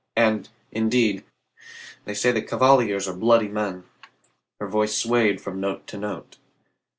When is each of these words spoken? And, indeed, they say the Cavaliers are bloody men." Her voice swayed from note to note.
And, 0.15 0.49
indeed, 0.71 1.23
they 2.05 2.15
say 2.15 2.31
the 2.31 2.41
Cavaliers 2.41 3.07
are 3.07 3.13
bloody 3.13 3.47
men." 3.49 3.83
Her 4.59 4.67
voice 4.67 4.97
swayed 4.97 5.39
from 5.39 5.59
note 5.61 5.85
to 5.85 5.97
note. 5.99 6.37